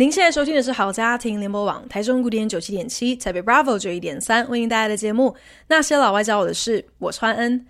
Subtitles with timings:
[0.00, 5.28] 您现在收听的是好家庭联播网台中古典九七点七，台北 Bravo 九一点三，为您带来的节目
[5.66, 7.66] 《那些老外教我的事》，我川恩。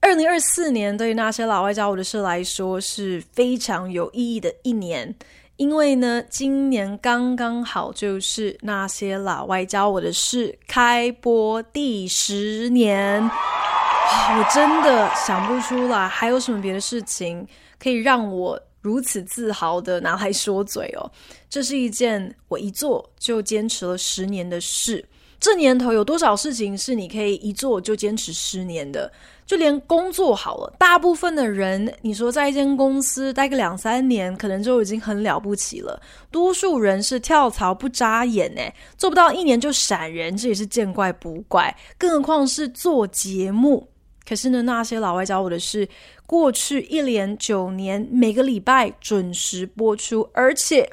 [0.00, 5.12] 二零二四年对于那些老外教我的事来说是非常有意义的一年，
[5.56, 13.20] 因为呢，今年刚刚好就是那些老外教我的事开播第十年，
[14.38, 17.44] 我真的想不出来还有什么别的事情
[17.82, 18.56] 可以让我。
[18.80, 21.10] 如此自豪的拿来说嘴哦，
[21.48, 25.04] 这是一件我一做就坚持了十年的事。
[25.38, 29.10] 这年头有多少事情是你可以一做就坚持十年的？
[29.46, 36.00] 就连工作好了，大部分的人，你说在一间公司待个两三年，可能就已经很了不起了。
[36.30, 41.74] 多数人是跳槽不眨眼，诶，做不到一年就闪人，这也是见怪不怪。
[41.96, 43.88] 更何况是做节目。
[44.28, 45.88] 可是呢，那些老外教我的事，
[46.26, 50.88] 过去一连九年，每个礼拜准时播出，而且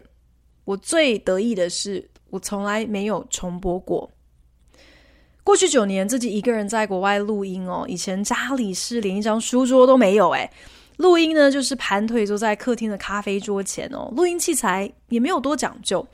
[0.66, 4.09] 我最得意的是，我从来没有重播过。
[5.44, 10.50] 过去九年，自己一个人在国外录音哦，以前家里是连一张书桌都没有，诶，
[10.97, 16.06] 录音呢就是盘腿坐在客厅的咖啡桌前哦，录音器材也没有多讲究。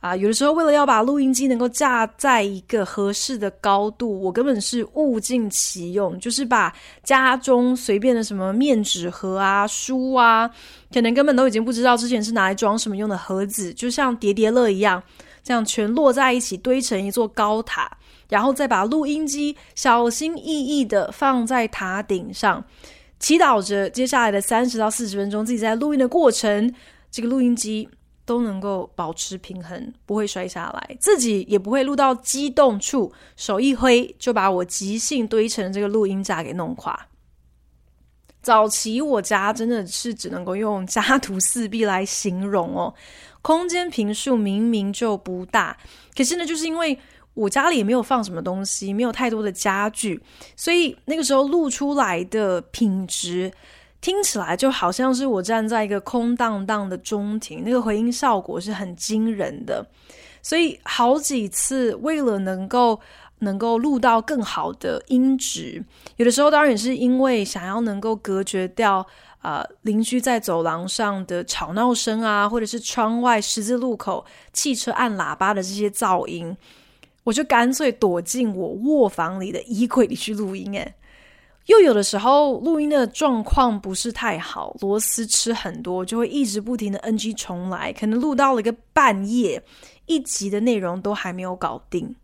[0.00, 10.48] 啊，有的时候为了要把录音机能够架在一个合适的高度，我根本是物尽其用，就是把家中随便的什么面纸盒啊、书啊，
[10.92, 15.02] 可能根本都已经不知道之前是拿来装什么用的盒子，就像叠叠乐一样，
[15.42, 17.90] 这样全摞在一起堆成一座高塔，
[18.28, 22.62] 然后再把录音机小心翼翼的放在塔顶上，
[23.18, 26.72] 祈祷着接下来的三十到四十分钟自己在录音的过程，
[27.10, 27.88] 这个录音机。
[28.26, 37.06] 都能够保持平衡，不会摔下来，自己也不会录到激动处，手一挥就把我即兴堆成这个录音架给弄垮。
[38.42, 42.92] 早期我家真的是只能够用家徒四壁来形容哦，
[43.42, 45.76] 空间平数明明就不大，
[46.16, 46.98] 可是呢，就是因为
[47.34, 50.20] 我家里也没有放什么东西，没有太多的家具，
[50.56, 53.52] 所以那个时候录出来的品质。
[54.06, 59.84] 听起来就好像是我站在一个空荡荡的中庭，那个回音效果是很惊人的。
[60.40, 63.00] 所以好几次为了能够
[63.40, 65.84] 能够录到更好的音质，
[66.18, 69.04] 有的时候当然也是因为想要能够隔绝掉、
[69.42, 76.56] 呃、邻居在走廊上的吵闹声啊，或者是窗外十字路口汽车按喇叭的这些噪音，
[77.24, 80.72] 我就干脆躲进我卧房里的衣柜里去录音。
[80.74, 80.94] 诶。
[81.66, 89.62] 又有的时候录音的状况不是太好，螺丝吃很多，就会一直不停的 NG 重来，可能录到了一个半夜，
[90.06, 92.14] 一集的内容都还没有搞定。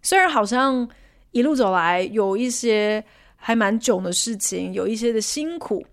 [0.00, 0.88] 虽然好像
[1.32, 3.04] 一路走来有一些
[3.36, 5.84] 还蛮囧的事情，有一些的辛苦，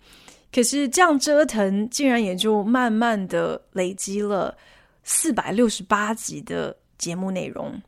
[0.50, 4.56] 可是这样折腾，竟然也就慢慢的累积了
[5.02, 7.78] 四百六十八集的节目内容。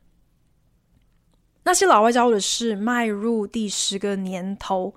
[1.66, 4.94] 那些老外教我的事迈入第十个年头，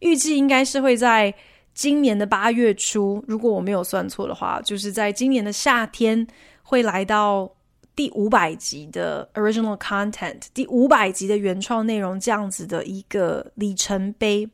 [0.00, 1.34] 预计应该是会在
[1.72, 6.26] 今年的八月初，如果我没有算错的话，就是在今年的夏天
[6.62, 7.50] 会来到
[7.96, 14.46] 第五百集的 original content，第五百集的原创内容这样子的一个里程碑。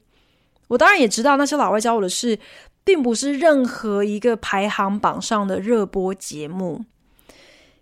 [0.69, 2.39] 我当然也知道，那些老外教我的事，
[2.85, 6.85] 并不是任何一个排行榜上的热播节目，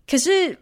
[0.08, 0.58] 可是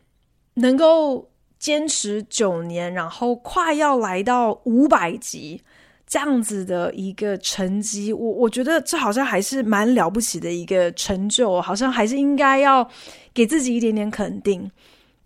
[0.55, 1.29] 能够。
[1.63, 5.63] 坚持九年，然后快要来到五百集
[6.05, 12.87] 这样子的一个成绩，我我觉得这好像还是蛮了不起的一个成就，好像还是应该要
[13.33, 14.69] 给自己一点点肯定。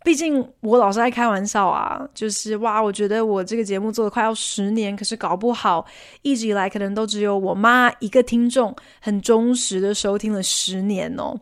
[0.04, 5.86] 毕竟我老是爱开玩笑啊，就是哇，我觉得我这个节目做了快要十年，可是搞不好
[6.20, 11.34] 一直以来可能都只有我妈一个听众很忠实的收听了十年哦。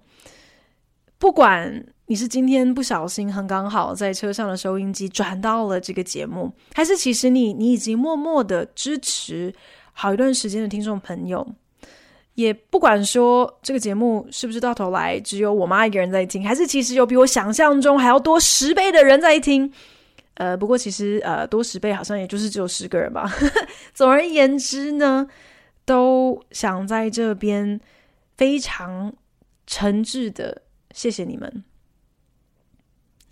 [1.18, 1.84] 不管。
[2.06, 9.52] 你是今天不小心很刚好在车上的收音机转到了这个节目，还是其实你你已经默默的支持
[9.92, 11.46] 好一段时间的听众朋友？
[12.34, 19.72] 也不管说这个节目是不是到头来只有我妈一个人在听，还是其实有比我想象中还要多十倍的人在听。
[20.34, 23.32] 呃，不过其实呃多十倍好像也就是只有十个人吧。
[23.94, 25.26] 总而言之呢，
[25.84, 27.80] 都想在这边
[28.36, 29.14] 非常
[29.66, 30.60] 诚挚的
[30.92, 31.64] 谢谢你们。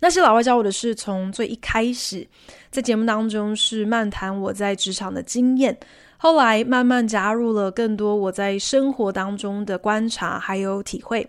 [0.03, 2.27] 那些老外教我的是，从最一开始
[2.69, 5.77] 在节目当中是漫谈我在职场的经验，
[6.17, 11.25] 后来慢慢加入了更多我在生活当中的观察还有体会。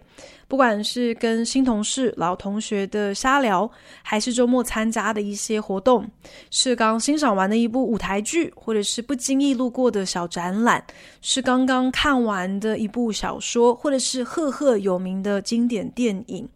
[0.48, 3.70] 不管是跟新同事、老同学的瞎聊，
[4.02, 6.04] 还是周末参加的一些活动，
[6.50, 10.84] 是刚欣赏完的一部舞台剧，或者是不经意路过的小展览，
[11.22, 16.48] 是刚刚看完的一部小说，或者是赫赫有名的经典电影。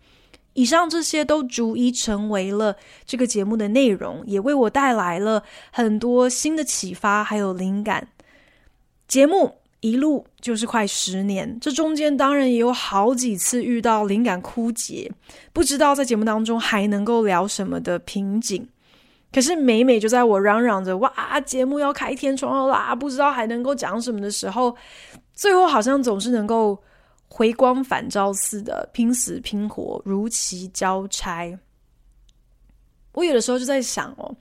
[0.59, 2.75] 以上这些都逐一成为了
[3.07, 8.09] 这个节目的内容，也为我带来了很多新的启发，还有灵感。
[9.07, 9.55] 节目。
[9.81, 15.09] 一路就是快十年，这中间当然也有好几次遇到灵感枯竭，
[15.53, 18.69] 不知道在节目当中还能够聊什么的瓶颈。
[19.33, 24.75] 可是每每就在我嚷嚷着“哇，节目要开天窗了啦，不知道还能够讲什么”的时候，
[25.33, 26.77] 最后好像总是能够
[27.29, 31.59] 回光返照似的，拼死拼活，如期交差。
[33.13, 34.35] 我有的时候就在想哦。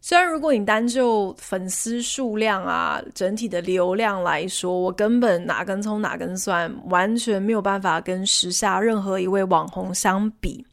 [0.00, 10.64] 虽然如果你单就粉丝数量啊，整体的流量来说，我根本哪根葱哪根蒜，完全没有办法跟时下任何一位网红相比。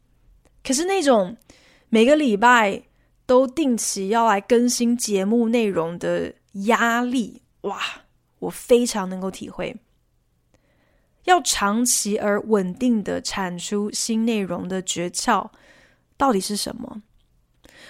[0.62, 1.36] 可是那种
[1.88, 2.80] 每个礼拜
[3.26, 6.32] 都定期要来更新节目内容的
[6.66, 7.80] 压力，哇，
[8.38, 9.74] 我非常能够体会。
[11.24, 15.48] 要长期而稳定的产出新内容的诀窍
[16.16, 17.02] 到底是什么？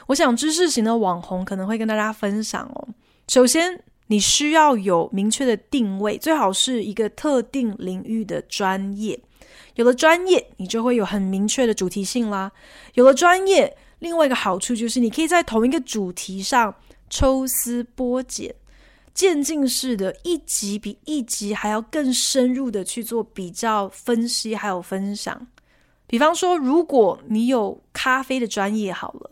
[0.07, 2.89] 我想知识型的网红可能会跟大家分享哦。
[3.29, 9.19] 首先，你需要有明确的定位，最好是一个特定领域的专业。
[9.77, 12.53] 有了专业，你就会有很明确的主题性啦。
[12.95, 16.75] 有了专业，另外一个好处就是你可以在同一个主题上
[17.09, 18.55] 抽丝剥茧、
[19.15, 25.47] 渐进式的一集比一集还要更深入的去做比较、分析还有分享。
[26.07, 29.31] 比方说，如果你有咖啡的专业，好了。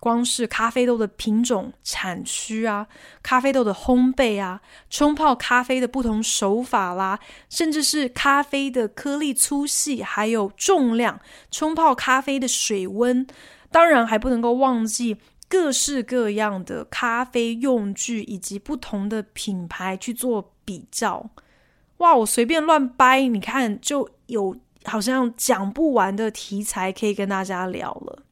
[0.00, 2.86] 光是咖啡豆的品种、产区啊，
[3.20, 7.18] 咖啡豆的烘焙啊，冲泡咖啡的不同手法啦，
[7.50, 11.20] 甚至是咖啡的颗粒粗细，还有重量，
[11.50, 13.26] 冲泡咖啡的水温，
[13.72, 15.16] 当然还不能够忘记
[15.48, 21.30] 各式各样的咖啡用具以及不同的品牌去做比较。
[21.96, 24.54] 哇，我随便乱掰，你看就有
[24.84, 28.22] 好像讲不完的题材可以跟大家聊了。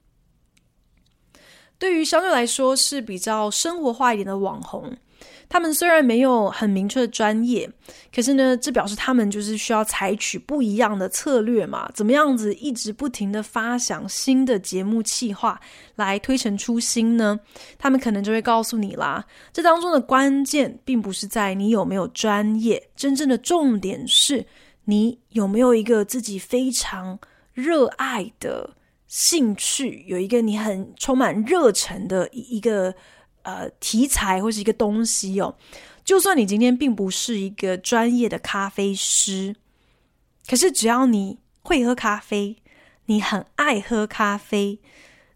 [1.78, 4.96] 对于相对来说是比较生活化一点的网红，
[5.48, 7.70] 他们虽然没有很明确的专业，
[8.14, 11.88] 可是呢，这表示他们就是需要采取不一样的策略嘛。
[11.94, 15.60] 怎么样子一直不停的发想新的节目企划
[15.94, 17.38] 来推陈出新呢？
[17.78, 24.44] 他们可能就会告诉你啦，这当中的关键并不是在你有没有专业，真正的重点是
[24.86, 27.18] 你有没有一个自己非常
[27.54, 28.70] 热爱的。
[29.08, 32.92] 兴趣，有一个你很充满热忱的一一个
[33.46, 35.54] 呃题材或是一个东西哦，
[36.04, 39.54] 就算你今天并不是一个专业的咖啡师，
[40.48, 42.56] 可是只要你会喝咖啡，
[43.06, 44.81] 你很爱喝咖啡，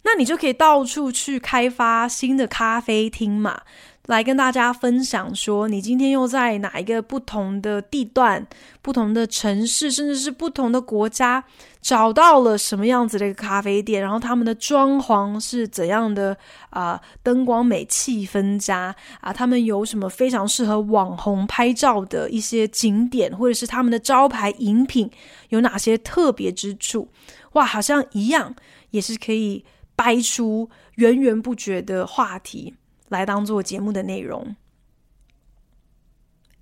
[0.02, 3.62] 那你就可以到处去开发新的咖啡厅嘛。
[4.10, 8.44] 来跟大家分享说，你今天又在哪一个不同的地段、
[8.82, 11.44] 不同的城市，甚至是不同的国家，
[11.80, 14.02] 找到了什么样子的一个咖啡店？
[14.02, 16.36] 然后他们的装潢是怎样的
[16.70, 17.00] 啊？
[17.22, 19.32] 灯光美、气氛佳啊？
[19.32, 25.08] 他们有什么非常适合网红拍照的一些景点，或者是他们的招牌饮品
[25.50, 27.08] 有哪些特别之处？
[27.52, 28.56] 哇，好像一样
[28.90, 32.74] 也是可以掰出源源不绝的话题。
[33.10, 34.56] 来当做节目的内容，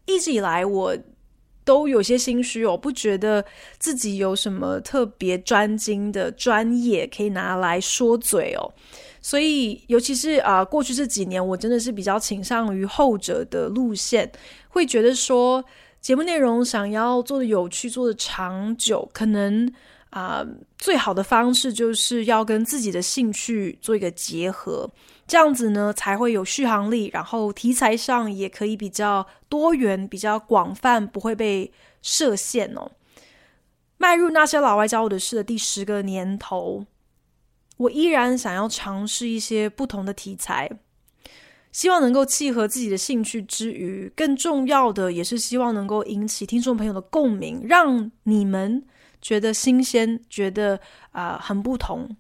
[0.05, 0.97] 一直以来我
[1.65, 3.45] 都有些心虚，我不觉得
[3.79, 8.73] 自己有什么特别专精的专业可以拿来说嘴哦。
[9.21, 14.31] 所以，尤其是啊，过去这几年，我真的是比较倾向于后者的路线，
[14.69, 15.63] 会觉得说
[16.01, 19.71] 节目内容想要做的有趣、做的长久，可能
[20.11, 20.47] 啊，
[20.79, 24.91] 最好的方式就是要跟自己的兴趣做一个结合。
[25.27, 32.91] 这样子呢，才会有续航力，然后题材上也可以比较多元、比较广泛，不会被设限哦。
[33.99, 36.87] 迈入那些老外教我的事的第十个年头，
[37.77, 40.71] 我依然想要尝试一些不同的题材，
[41.73, 48.83] 希望能够契合自己的兴趣之余，更重要的也是希望能够引起听众朋友的共鸣，让你们
[49.21, 50.81] 觉得新鲜，觉得
[51.13, 52.17] 啊、很不同。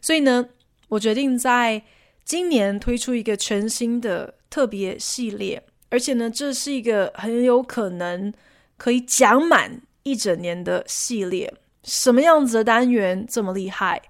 [0.00, 0.48] 所以呢，
[0.88, 1.82] 我决定在。
[2.26, 8.32] 今年推出一个全新的特别系列，而且呢，这是一个很有可能
[8.78, 11.52] 可以讲满一整年的系列。
[11.82, 14.00] 什么样子的单元这么厉害？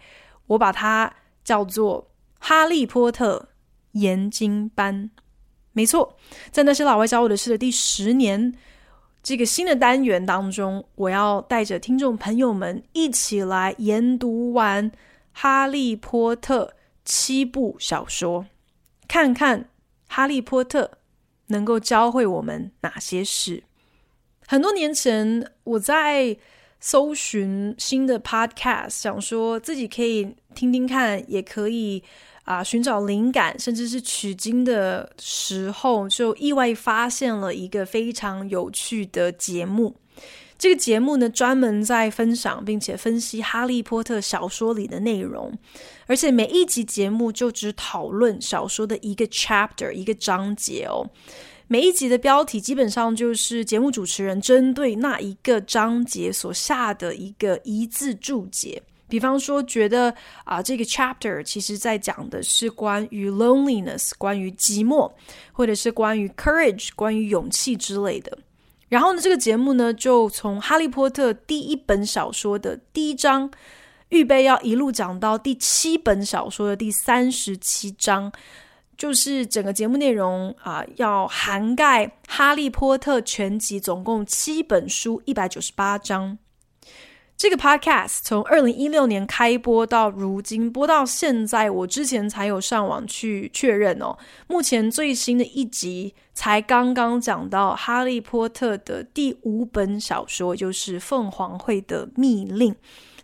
[0.46, 1.12] 我把它
[1.42, 2.02] 叫做
[2.38, 3.48] 《哈利波特
[3.94, 5.10] 研经班》。
[5.72, 6.16] 没错，
[6.52, 8.54] 在那些老外教我的事的第十年，
[9.24, 14.90] 这个新的单元当中，我要带着听众朋友们一起来研读完
[15.32, 16.66] 《哈利波特》
[17.06, 18.44] 七部小说，
[19.08, 19.70] 看看
[20.06, 20.98] 哈利波特
[21.46, 23.62] 能够教会我们哪些事。
[24.46, 26.36] 很多年前，我在
[26.78, 32.04] 搜寻新的 podcast，想说自己可以听听看，也可以。
[32.44, 39.96] 啊，寻找灵感，甚至是取经的时候，就意外发现了一个非常有趣的节目。
[40.56, 45.52] 这个节目呢，专门在分享并且分析《哈利波特》小说里的内容，
[46.06, 51.10] 而且每一集节目就只讨论小说的一个 chapter，一个章节哦。
[51.66, 58.82] 每一集的标题基本上就是节目主持人针对那一个章节所下的一个一字注解。
[59.14, 65.12] 比方说，觉得啊、这个 chapter 其实在讲的是关于 loneliness，关于寂寞，
[65.52, 68.36] 或者是关于 courage，关于勇气之类的。
[68.88, 73.48] 然后呢，这个节目呢，就从《哈利波特》第一本小说的第一章，
[74.08, 78.32] 预备要一路讲到第七本小说的第三十七章，
[78.98, 86.36] 就是整个节目内容啊、要涵盖《哈利波特》全集，总共七本书，一百九十八章。
[87.44, 94.16] 这个 podcast 从二零一六年开播到如今播到现在，我之前才有上网去确认哦。
[94.46, 102.72] 目前最新的一集才刚刚讲到《哈利波特》的第五本小说，就是《凤凰会的密令》。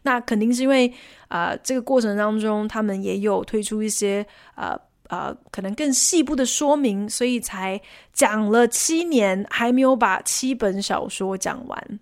[0.03, 0.93] 那肯定是因为
[1.29, 7.81] 啊、这个过程当中他们也有推出一些啊啊、呃呃，可能更细部的说明，所以才
[8.13, 12.01] 讲了七年还没有把七本小说讲完。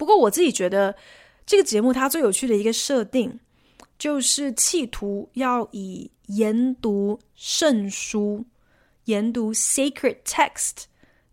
[0.00, 0.96] 不过我自己觉得，
[1.44, 3.38] 这个节目它最有趣的一个设定，
[3.98, 8.46] 就是企图要以研读圣书、
[9.04, 10.84] 研读 sacred text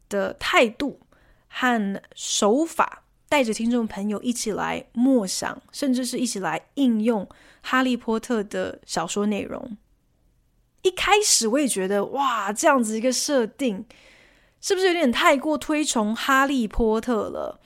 [0.10, 1.00] 的态度
[1.48, 7.26] 和手法，带着听众朋友一起来默想，甚至是一起来应用
[7.62, 9.78] 《哈利波特》的小说内容。
[10.82, 13.86] 一开始我也觉得，哇，这样子一个设定，
[14.60, 17.62] 是不是有点太过推崇哈利波特了？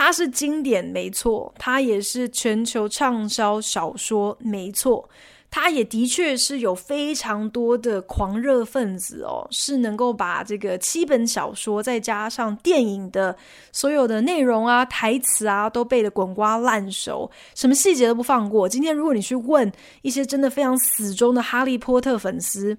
[0.00, 5.04] 它是经典，没错；它也是全球畅销小说，没错；
[5.50, 13.36] 它也的确是有非常多的狂热分子哦，是能够把这个七本小说再加上电影的
[13.72, 18.68] 所有的内容啊、台词啊，都背得滚瓜烂熟，什么细节都不放过。
[18.68, 22.78] 今天如果你去问一些真的非常死忠的哈利波特粉丝，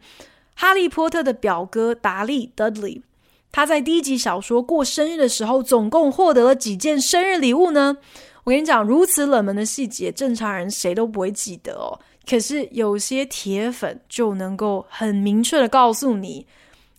[0.56, 3.02] 哈利波特的表哥达利 （Dudley）。
[3.52, 7.98] 他在第一集小说过生日的时候，总共获得了几件生日礼物呢？
[8.44, 12.00] 我跟你讲，如此冷门的细节，正常人谁都不会记得哦。
[12.28, 16.46] 可是有些铁粉就能够很明确的告诉你，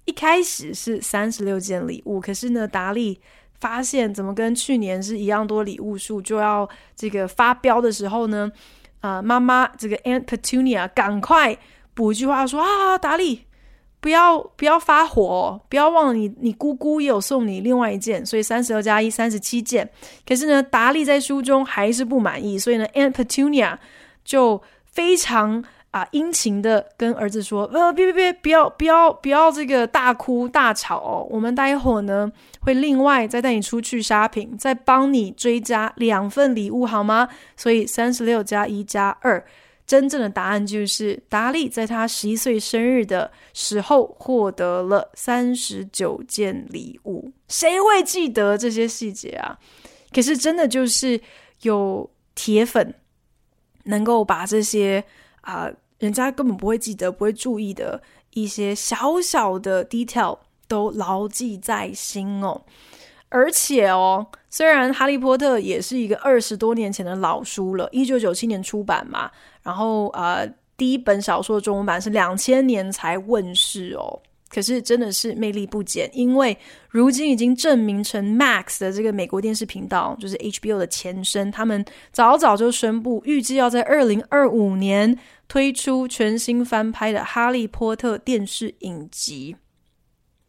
[0.05, 3.21] 一开始是三十六件礼物，可是呢，达利
[3.61, 8.51] 发现怎么跟去年是一样多礼物数，就要这个发飙的时候呢，
[9.01, 11.57] 啊、妈妈这个 Aunt Petunia 赶快
[11.95, 13.47] 补一句话说啊，达利。
[14.01, 19.89] 不要不要发火哦，不要忘了你你姑姑也有送你另外一件，所以三十二加一三十七件。
[20.27, 23.77] 可是呢，达利在书中还是不满意，所以呢，Aunt Petunia
[24.25, 37.29] 就非常啊殷勤的跟儿子说：呃，别别别，不要不要不要这个大哭大吵哦，我们待会儿呢会另外再带你出去 shopping，再帮你追加两份礼物好吗？
[37.57, 39.45] 所以三十六加一加二。
[39.91, 47.33] 真正的答案就是，达利在他十一岁生日的时候获得了三十九件礼物。
[47.49, 49.59] 谁会记得这些细节啊？
[50.13, 51.21] 可是真的就是
[51.63, 52.95] 有铁粉
[53.83, 55.03] 能够把这些
[55.41, 55.69] 啊、
[55.99, 58.01] 人家根本不会记得、不会注意的
[58.35, 62.63] 一些小小的 detail 都牢记在心哦。
[63.29, 69.31] 而且哦，虽然《哈利波特》也是一个二十多年前的老书了，一九九七年出版嘛。
[69.63, 70.45] 然后呃，
[70.77, 74.21] 第一本小说中文版是两千年才问世哦。
[74.49, 85.17] 可是真的是魅力不减，因为如今已经证明成 Max 的这个美国电视频道，就是 HBO 的前身，他们早早就宣布，预计要在二零二五年
[85.47, 89.55] 推出全新翻拍的《哈利波特》电视影集。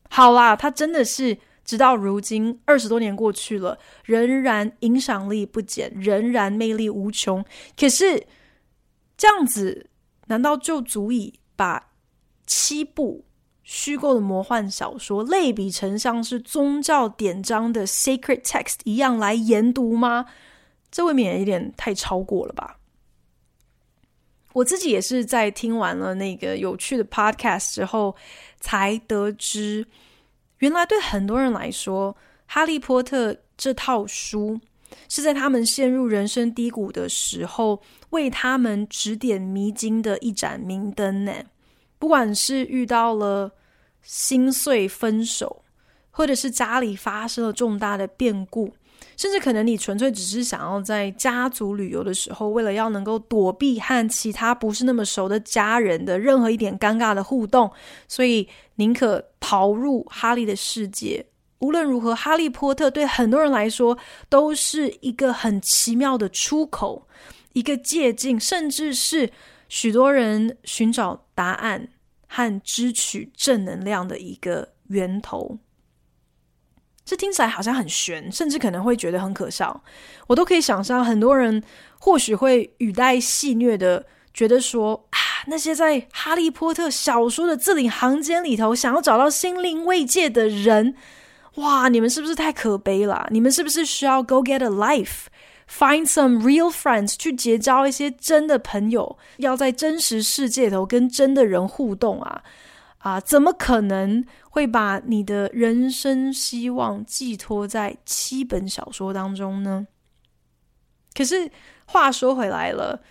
[0.09, 1.37] 好啦，它真的是。
[1.63, 7.43] 直到如今，二十多年过去了，仍然影响力不减，仍然魅力无穷。
[7.77, 8.27] 可是，
[9.17, 9.89] 这样子
[10.27, 11.91] 难道就足以把
[12.45, 13.23] 七部
[13.63, 20.25] 虚构的魔幻小说类比成像是宗教典章的 sacred text 一样来研读吗？
[20.91, 22.77] 这未免有点太超过了吧？
[24.53, 28.13] 我自己也是在听完了那个有趣的 podcast 之后，
[28.59, 29.87] 才得知，
[30.61, 32.13] 原来对很多人来说，
[32.45, 34.59] 《哈利波特》这套书
[35.09, 41.33] 是在他们陷入人生低谷的时候，为他们指点迷津的一盏明灯呢。
[41.97, 43.51] 不管是遇到了
[44.03, 45.63] 心碎、分手，
[46.11, 48.73] 或者是家里发生了重大的变故。
[49.17, 57.71] 甚至可能你纯粹只是想要在家族旅游的时候，为了要能够躲避和其他不是那么熟的家人的任何一点尴尬的互动，
[58.07, 61.25] 所以宁可逃入哈利的世界。
[61.59, 63.95] 无论如何，哈利波特对很多人来说
[64.29, 67.07] 都是一个很奇妙的出口，
[67.53, 69.29] 一个借镜，甚至是
[69.69, 71.87] 许多人寻找答案
[72.27, 75.59] 和支取正能量的一个源头。
[77.11, 79.83] 这听起来好像很玄，甚至可能会觉得很可笑。
[80.27, 81.61] 我都可以想象，很多人
[81.99, 90.95] 或许会语带戏谑的觉得说：“啊，那些在哈利波特小说的字里行间里头想要找到心灵慰藉的人，
[91.55, 93.27] 哇，你们是不是太可悲了？
[93.29, 102.41] 你们是不是需要 go get a life，find some real friends，去结交一些真的朋友，要在真实世界头跟真的人互动啊？”
[103.01, 109.87] 啊，怎么可能会把你的人生希望寄托在七本小说当中呢？
[111.13, 111.51] 可是
[111.85, 113.03] 话说回来了，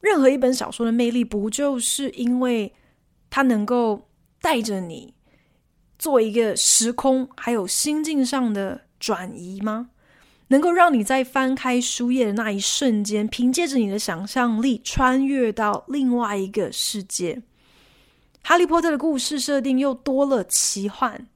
[0.00, 2.74] 任何一本小说的魅力，不就是因为
[3.30, 4.10] 它能够
[4.40, 5.14] 带着你
[5.98, 9.90] 做一个时空还有心境上的转移吗？
[10.48, 17.42] 能够让你在翻开书页的那一瞬间，凭借着你的想象力，穿越到另外一个世界。
[18.48, 21.26] 哈利波特的故事设定又多了奇幻，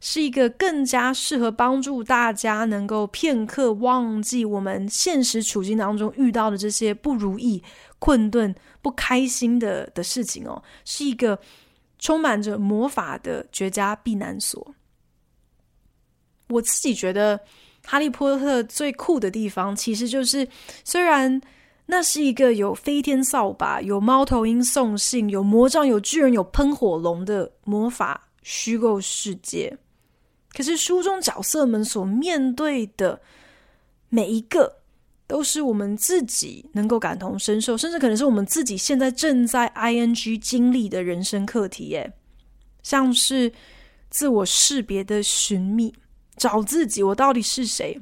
[0.00, 7.62] 是一个更加适合帮助大家能够片刻忘记我们现实处境当中遇到的这些不如意、
[7.98, 11.38] 困顿、不开心的的事情哦，是一个
[11.98, 14.74] 充满着魔法的绝佳避难所。
[16.48, 17.38] 我自己觉得
[17.84, 20.48] 哈利波特最酷的地方，其实就是
[20.84, 21.38] 虽然。
[21.86, 29.76] 那是一个有飞天扫把、有猫头鹰送信、有魔杖、有巨人、有喷火龙的魔法虚构世界。
[30.54, 33.20] 可是书中角色们所面对的
[34.08, 34.80] 每一个，
[35.26, 41.84] 都是我们自己能够感同身受，甚至可能是我们自己现在正在 ing 经历的人生课题。
[41.84, 42.12] 耶，
[42.82, 43.50] 像是
[44.10, 45.94] 自我识别的寻觅，
[46.36, 47.98] 找自己，我到底是谁？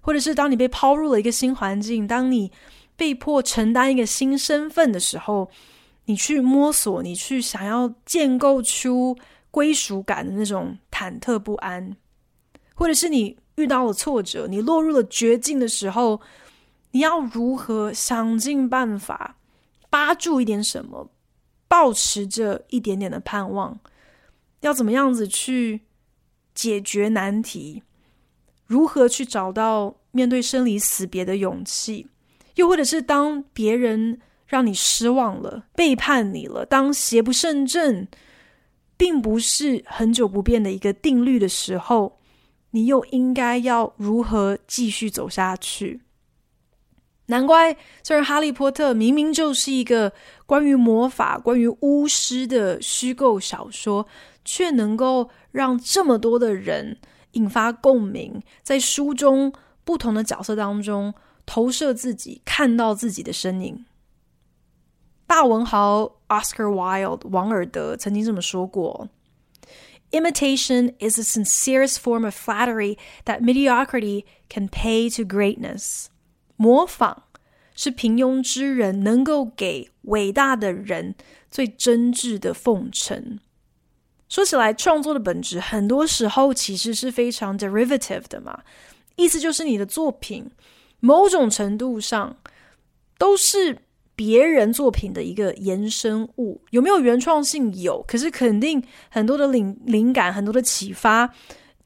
[0.00, 2.50] 或者是当你被抛入了一个新环境，当你
[2.96, 5.50] 被迫承担一个新身份的时候，
[6.04, 9.16] 你去摸索，你去想要建构出
[9.50, 11.96] 归属感的那种忐忑不安，
[12.74, 16.20] 或者是你遇到了挫折，你落入了绝境的时候，
[16.92, 19.36] 你要如何想尽办法
[19.90, 21.10] 扒住一点什么，
[21.68, 23.78] 保持着一点点的盼望，
[24.60, 25.82] 要怎么样子去
[26.54, 27.82] 解决难题？
[28.66, 32.06] 如何去找到面对生离死别的勇气？
[32.56, 38.06] 又或者是当别人让你失望了、背叛你了，当邪不胜正，
[38.96, 42.18] 并不是很久不变的一个定律的时候，
[42.72, 46.02] 你又应该要如何继续走下去？
[47.26, 50.12] 难怪，虽然《哈利波特》明明就是一个
[50.44, 54.06] 关于魔法、关于巫师的虚构小说，
[54.44, 56.98] 却能够让这么多的人
[57.32, 59.50] 引发共鸣，在书中
[59.84, 61.14] 不同的角色当中。
[61.46, 63.84] 投射自己，看到自己的身影。
[65.26, 69.08] 大文豪 Oscar Wilde 王尔德曾经这么说过
[70.10, 76.06] ：“Imitation is the sincerest form of flattery that mediocrity can pay to greatness。”
[76.56, 77.24] 模仿
[77.74, 81.14] 是平庸之人能够给伟大的人
[81.50, 83.40] 最真挚的奉承。
[84.28, 88.62] 说起来，创作的本质很多时候其实是非常 derivative 的嘛，
[89.16, 90.50] 意思就是你的作品。
[91.04, 92.36] 某种程度上，
[93.18, 93.76] 都是
[94.14, 96.62] 别人作品的一个延伸物。
[96.70, 97.74] 有没有原创性？
[97.74, 101.34] 有，可是肯定很多的灵灵感、很多的启发，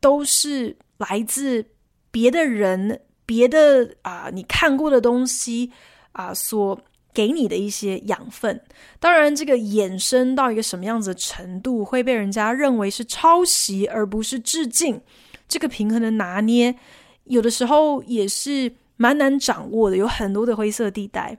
[0.00, 1.64] 都是来自
[2.10, 5.72] 别的人、别的啊、你看过的东西
[6.12, 6.78] 啊、所
[7.14, 8.60] 给你的一些养分。
[9.00, 15.00] 当然，这个衍生到一个什么样子的程度，会被人家认为是抄袭而不是致敬。
[15.48, 16.76] 这个平衡的拿捏，
[17.24, 18.74] 有的时候也是。
[18.96, 21.38] 蛮难掌握的，有很多的灰色地带。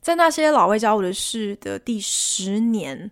[0.00, 3.10] 在那些老外教我的事的第十年，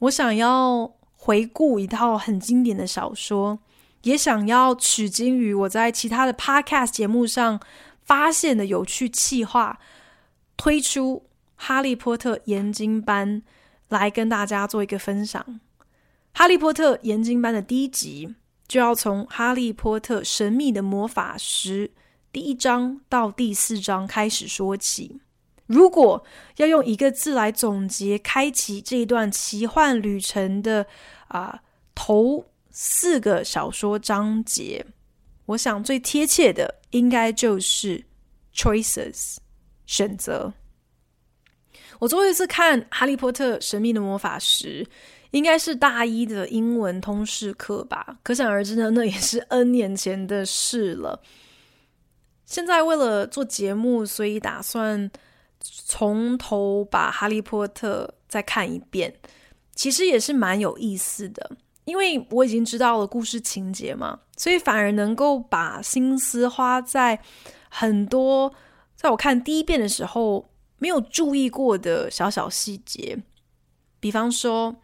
[0.00, 3.58] 我想要回顾一套很经典的小说，
[4.02, 7.60] 也想要取经于我在其他的 podcast 节目上
[8.04, 9.78] 发现的有趣企划，
[10.56, 13.42] 推出哈利波特研经班
[13.88, 15.60] 来跟大家做一个分享。
[16.32, 18.34] 哈利波特研经班的第一集
[18.66, 21.88] 就要从《哈利波特神秘的魔法石》
[22.32, 25.20] 第一章到第四章开始说起。
[25.66, 26.24] 如果
[26.56, 30.86] 要用一个字来总结开启这一段奇幻旅程的
[31.26, 31.60] 啊、呃、
[31.94, 34.86] 头四个小说章节，
[35.46, 38.04] 我想最贴切的应该就是
[38.54, 39.36] choices
[39.86, 40.52] 选择。
[41.98, 44.84] 我最后一次看《哈利波特：神秘的魔法石》，
[45.32, 48.18] 应该是大一的英文通识课吧。
[48.22, 51.20] 可想而知呢，那也是 N 年前的事了。
[52.50, 55.10] 现在为了做节目，所以打算。
[55.62, 59.14] 从头把《哈利波特》再看一遍，
[59.74, 61.50] 其实也是蛮有意思的，
[61.84, 67.20] 因为我已经知道了故事情节嘛，所以反而能够把心思花在
[67.68, 68.50] 很多
[68.96, 73.22] 在我看第一遍的时候没有注意过的小小细节，
[74.00, 74.74] 比方说，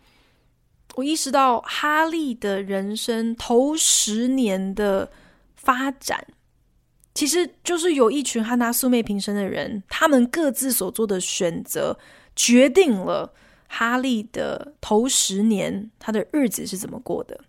[0.96, 5.10] 我意识到哈利的人生头十年的
[5.54, 6.26] 发展。
[7.16, 11.98] 其实就是有一群和他素昧平生的人，他们各自所做的选择，
[12.36, 13.32] 决定了
[13.66, 17.40] 哈利的头十年他的日子是怎么过的。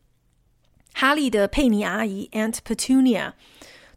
[0.94, 3.34] 哈利的佩妮阿姨 Aunt Petunia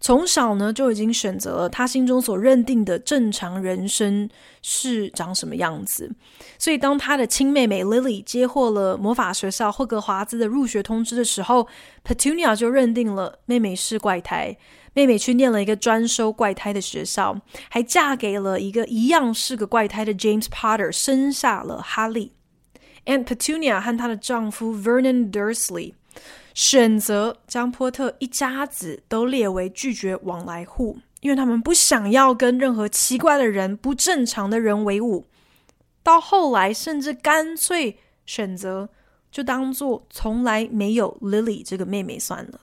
[0.01, 4.29] 从小呢就已经选择了他心中所认定的正常人生
[4.63, 6.11] 是长什么样子，
[6.59, 11.69] 所以当他的亲妹妹 Lily 接获了魔法学校霍格华兹的入学通知的时候
[12.05, 14.57] ，Petunia 就认定了妹妹是怪胎。
[14.93, 22.33] 妹妹去念了一个专收怪胎的学校，还嫁给了一个一样是个怪胎的 James Potter，生下了哈利。
[23.07, 25.95] Aunt Petunia 和她的丈夫 Vernon Dursley
[26.53, 35.25] 选择将波特一家子都列为拒绝往来户，因为他们不想要跟任何奇怪的人、不正常的人为伍。
[36.03, 38.89] 到后来，甚至干脆选择
[39.31, 42.61] 就当做从来没有 Lily 这个妹妹算了。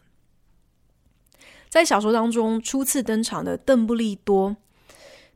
[1.70, 4.56] 在小说当中初次登场的邓布利多，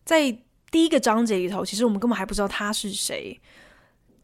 [0.04, 0.32] 在
[0.72, 3.40] 第一个章节里头，其实我们根本还不知道他是谁。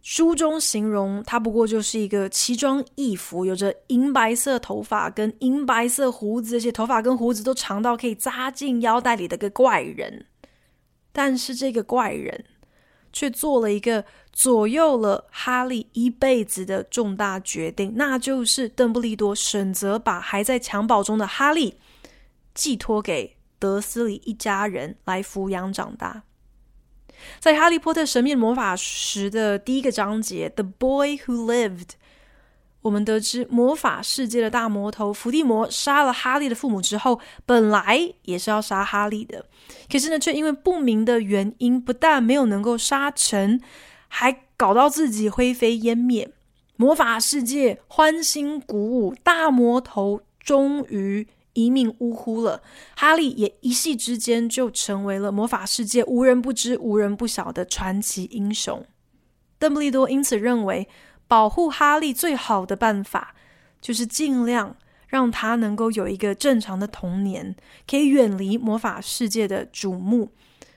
[0.01, 10.25] 书中形容他不过就是一个奇装异服、有着银白色头发跟银白色胡子，这些头发跟胡子都长到可以扎进腰带里的个怪人。
[11.11, 12.45] 但是这个怪人
[13.11, 21.75] 却做了一个左右了哈利一辈子的重大决定，那就是邓布利多选择把还在襁褓中的哈利。
[22.57, 26.23] 寄托给德斯里一家人来抚养长大。
[27.39, 31.81] 在《哈利波特：神秘魔法石》的第一个章节《The Boy Who Lived》，
[32.81, 39.45] 我们得知魔法世界的大魔头伏地魔杀了哈利的父母之后，本来也是要杀哈利的，
[39.91, 43.61] 可是呢，却因为不明的原因，不但没有能够杀成，
[44.07, 46.31] 还搞到自己灰飞烟灭。
[46.75, 51.27] 魔法世界欢欣鼓舞，大魔头终于。
[51.57, 52.61] 一命呜呼了，
[52.95, 58.85] 哈利也一夕之间就成为了魔法世界无人不知、无人不晓的传奇英雄。
[59.57, 60.87] 邓布利多因此认为，
[61.27, 63.33] 保护哈利最好的办法
[63.81, 64.75] 就是尽量
[65.07, 67.55] 让他能够有一个正常的童年，
[67.87, 70.29] 可以远离魔法世界的瞩目，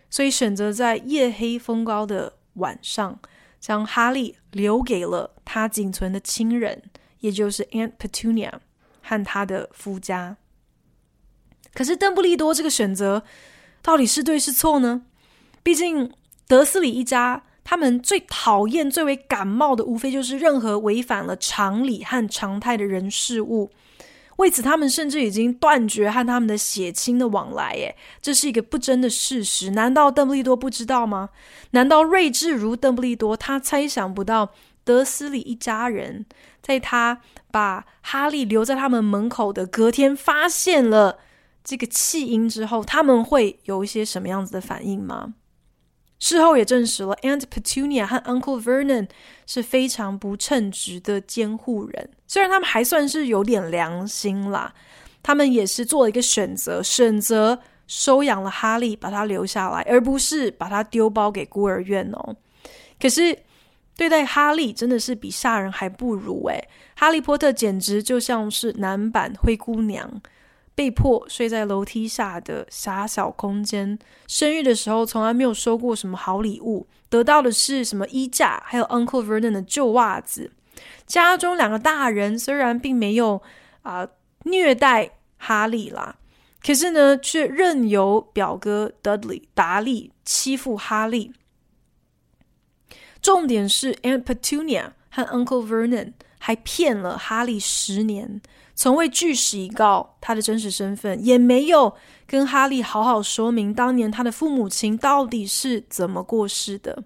[0.09, 3.21] 所以选择在夜黑风高的晚上，
[3.61, 6.83] 将哈利留给了他仅存的亲人，
[7.19, 8.53] 也就是 Aunt Petunia
[9.03, 10.39] 和他的夫家。
[11.75, 13.23] 可是邓布利多这个选择
[13.83, 15.03] 到底是对是错呢？
[15.63, 16.13] 毕竟
[16.49, 23.71] 德斯里一家他们最讨厌、最为感冒的，无非就是任何违反了常理和常态的人事物。
[24.37, 27.73] 为此，他们甚至已经断绝和他们的血亲的往来。
[27.73, 29.73] 诶，这是一个不争的事实。
[29.73, 31.29] 难道邓布利多不知道吗？
[31.73, 36.25] 难道睿智如邓布利多，他猜想不到德斯里一家人
[36.63, 41.19] 在他把哈利留在他们门口的隔天发现了？
[41.63, 45.35] 这个弃婴之后，他们会有一些什么样子的反应吗？
[46.19, 49.09] 事后也证实了，Aunt Petunia 和 Uncle Vernon
[49.47, 52.11] 是非常不称职的监护人。
[52.27, 54.75] 虽然他们还算是有点良心啦，
[55.23, 62.37] 他们也是做了一个选择，选择收养了哈利，把他留下来，而不是把他丢包给孤儿院哦。
[63.01, 63.39] 可是
[63.97, 70.21] 对待哈利真的是比杀人还不如诶，哈利波特简直就像是男版灰姑娘。
[70.81, 80.51] 被迫睡在楼梯下的狭小空间，生日的时候从来没有收过什么好礼物，得到的是什么衣架，还有 Uncle Vernon 的旧袜子。
[81.07, 83.43] 家中两个大人虽然并没有
[83.83, 84.09] 啊、
[84.45, 86.17] 虐待哈利啦，
[86.63, 91.35] 可是呢，却任由表哥 Dudley 达利欺负哈利。
[93.21, 98.41] 重点是 Aunt Petunia 和 Uncle Vernon 还骗了哈利十年，
[98.75, 101.95] 从未据实以告他的真实身份，也没有
[102.27, 107.05] 跟哈利好好说明当年他的父母亲到底是怎么过世的。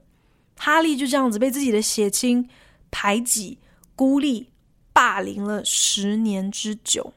[0.56, 2.48] 哈利就这样子被自己的血亲
[2.92, 3.58] 排挤、
[3.96, 4.50] 孤立、
[4.92, 7.12] 霸凌了十年之久，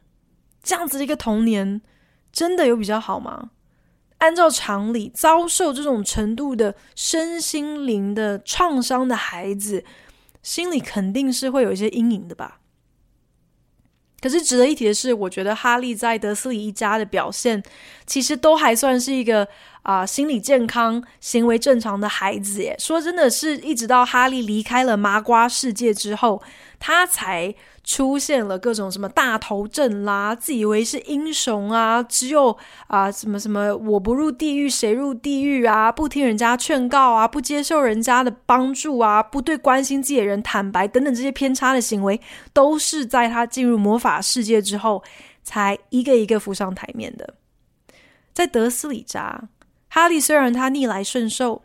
[0.64, 1.80] 这样子的一个童年，
[2.34, 3.52] 真的有比较好吗？
[4.18, 9.86] 按照常理，遭受这种程度的身心灵的创伤的孩子，
[10.48, 12.62] 心里肯定是会有一些阴影的吧。
[14.22, 17.62] 可是值得一提的是，我觉得哈利在德斯里一家的表现，
[18.06, 19.46] 其实都还算是一个
[19.82, 22.74] 啊、心理健康、行为正常的孩子耶。
[22.80, 26.42] 说真的是一直到哈利离开了麻瓜世界之后，
[26.80, 27.54] 他才。
[27.88, 42.20] 出现了各种什么大头症啦，自以为是英雄啊，只有啊什么什么我不入地狱谁入地狱啊，不听人家劝告啊，不接受人家的帮助啊，不对关心自己的人坦白等等这些偏差的行为，
[42.52, 45.02] 都是在他进入魔法世界之后
[45.42, 47.36] 才一个一个浮上台面的。
[48.34, 49.48] 在德斯里家，
[49.88, 51.62] 哈利虽然他逆来顺受，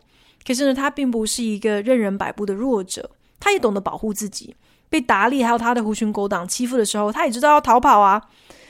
[0.47, 4.55] 可是呢，他并不是一个任人摆布的弱者，他也懂得保护自己。
[4.93, 8.21] 被达利还有他的狐群狗党欺负的时候，他也知道要逃跑啊。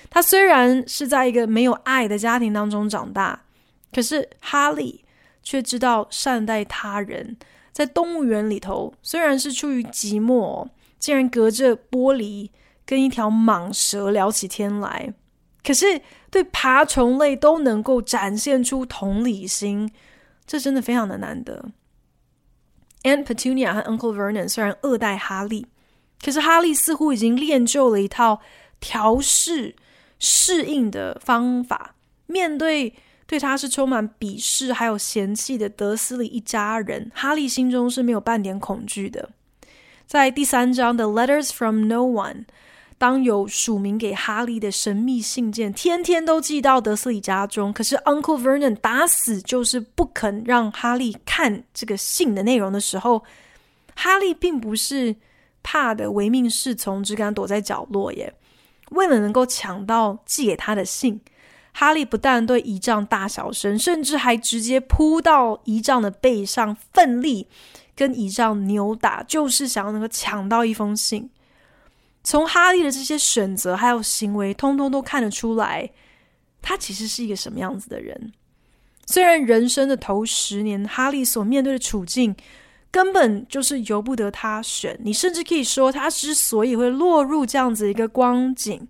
[0.09, 3.41] 他虽然是在一个没有爱的家庭当中长大，
[3.91, 5.03] 可是哈利
[5.43, 7.35] 却知道善待他人。
[7.73, 10.65] 在动物园里头，虽然是出于寂寞，
[10.97, 12.49] 竟然隔着玻璃
[12.85, 15.13] 跟一条蟒蛇聊起天来，
[15.61, 15.99] 可是
[16.31, 19.91] 对爬虫类都能够展现出同理心，
[20.45, 21.65] 这真的非常的难得。
[23.01, 25.67] Aunt Petunia 和 Uncle Vernon 虽然恶待哈利。
[26.23, 28.39] 可是哈利似乎已经练就了一套
[28.79, 29.75] 调试、
[30.19, 31.95] 适应的方法，
[32.27, 32.93] 面对
[33.27, 39.31] 对他是充满鄙视还有嫌弃的德斯里一家人，哈利心中是没有半点恐惧的。
[40.07, 42.33] 在第三章的《Letters from No One》，
[42.97, 53.23] 当有署名给哈利的神秘信件天天都寄到德斯里家中，可是 Uncle Vernon 打死就是不肯让哈利看这个信的内容的时候，
[53.93, 55.17] 哈利并不是。
[55.63, 58.33] 怕的唯命是从，只敢躲在角落耶。
[58.91, 61.19] 为了能够抢到寄给他的信，
[61.71, 67.47] 哈利不但对仪仗大小声，甚至还直接扑到仪仗的背上，奋力
[67.95, 71.31] 跟仪仗扭打，就是想要能够抢到一封信。
[72.23, 75.89] 从哈利的这些选择还有行为，通通都看得出来，
[76.61, 78.31] 他其实是一个什么样子的人。
[79.05, 82.35] 虽然人生的头十年，哈利所面对的处境，
[82.93, 88.87] 根本就是由不得他选，你甚至可以说，他之所以会落入这样子一个光景，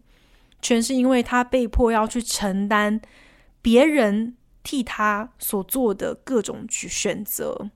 [0.62, 3.00] 全是因为他被迫要去承担
[3.62, 7.70] 别人替他所做的各种选择。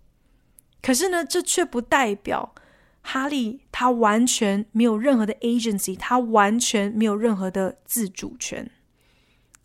[0.81, 2.53] 可是呢，这却不代表
[3.01, 8.69] 哈利他完全没有任何的 agency，他完全没有任何的自主权。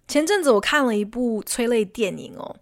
[0.06, 2.54] 前阵子我看了一部催泪电影哦。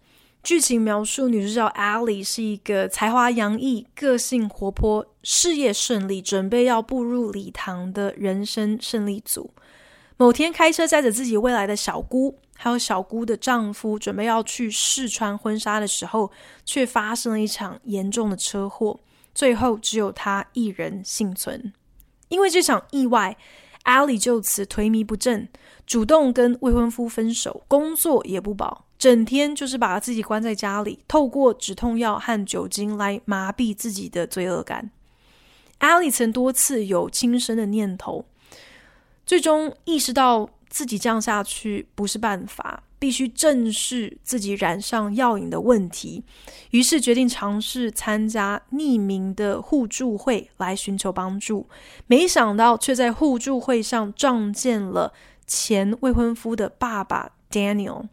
[0.43, 9.53] 剧情描述女主角 Allie 是一个才华洋溢、个性活泼、事业顺利、准备要步入礼堂的人生胜利组。
[10.17, 16.31] 某天开车载着自己未来的小姑，还有小姑的丈夫，准备要去试穿婚纱的时候，
[16.65, 19.01] 却发生了一场严重的车祸，
[19.35, 21.73] 最后只有她一人幸存。
[22.29, 23.37] 因为这场意外
[23.85, 25.49] ，Allie 就此颓靡不振，
[25.87, 28.87] 主动跟未婚夫分手，工作也不保。
[29.01, 34.91] 整天就是把自己关在家里，透过止痛药和酒精来麻痹自己的罪恶感。
[35.79, 38.27] Ali 曾多次有轻生的念头，
[39.25, 46.23] 最终意识到自己这样下去不是办法，必须正视自己染上药瘾的问题，
[46.73, 51.67] 于是决定尝试参加匿名的互助会来寻求帮助。
[52.07, 55.15] 没想到却在互助会上撞见了
[55.47, 58.09] 前未婚夫的爸爸 Daniel。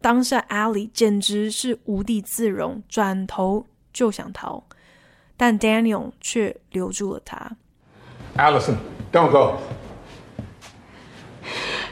[0.00, 4.64] 当下，Allie 简直是无地自容，转头就想逃，
[5.36, 7.52] 但 Daniel 却留住了他。
[8.36, 8.76] Allison,
[9.12, 9.58] don't go.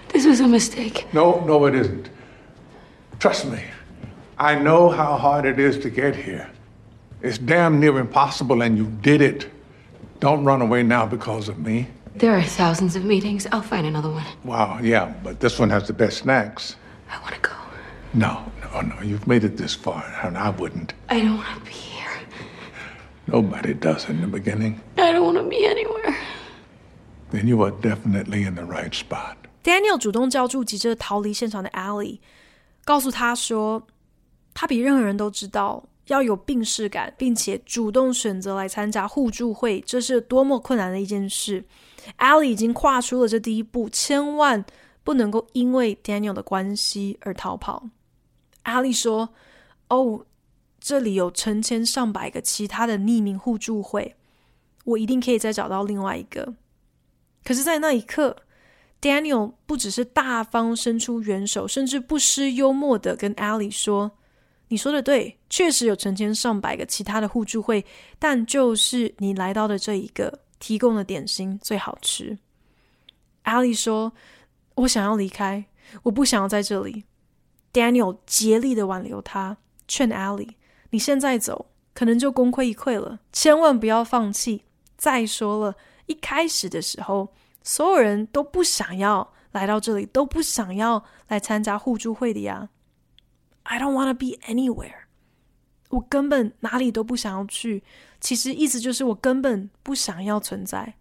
[0.08, 1.04] This was a mistake.
[1.12, 2.06] No, no, it isn't.
[3.18, 3.58] Trust me.
[4.36, 6.48] I know how hard it is to get here.
[7.22, 9.46] It's damn near impossible, and you did it.
[10.20, 11.86] Don't run away now because of me.
[12.14, 13.46] There are thousands of meetings.
[13.52, 14.26] I'll find another one.
[14.44, 16.76] Wow, yeah, but this one has the best snacks.
[17.08, 17.54] I want to go.
[18.17, 18.95] No, no, no.
[19.03, 20.89] You've made it this far, and I wouldn't.
[21.07, 22.27] I don't want to be here.
[23.27, 24.79] Nobody does in the beginning.
[24.95, 26.15] I don't want to be anywhere.
[27.29, 29.35] Then you are definitely in the right spot.
[29.63, 32.19] Daniel 主动叫住急着逃离现场的 Allie，
[32.83, 33.85] 告诉他说，
[34.55, 41.63] 他比任何人都知道，要有病视感，并且主动选择来参加互助会，这是多么困难的一件事。
[42.17, 44.65] Allie 已经跨出了这第一步，千万
[45.03, 47.87] 不能够因为 Daniel 的关系而逃跑。
[48.67, 49.29] 阿丽说
[49.87, 50.25] ：“哦，
[50.79, 54.15] 这里有成千上百个其他的匿名互助会，
[54.83, 56.53] 我一定可以再找到另外一个。”
[57.45, 58.35] 可是，在那一刻
[59.01, 64.11] ，Daniel 不只是大方伸出援手，甚至不失幽默的跟 Ali 说。
[64.67, 67.85] 你说的对，确实有成千上百个其他的互助会，
[68.19, 72.37] 但就是你来到的这一个提供的点心最好吃。
[73.45, 74.11] Allie 说
[74.75, 75.63] ：“我想要离开，
[76.03, 77.05] 我不想要在这里。”
[77.77, 80.55] Daniel 竭力的挽留他，劝 alie
[80.89, 84.63] 你现在走，可能就功亏一篑了，千万不要放弃。
[84.97, 85.75] 再说了，
[86.07, 92.69] 一开始的时候，所有人都不想要来到这里，都不想要来参加互助会的呀。”
[93.61, 95.05] I don't wanna be anywhere。
[95.89, 97.83] 我根本哪里都不想要去。
[98.19, 100.95] 其实意思就是我根本不想要存在。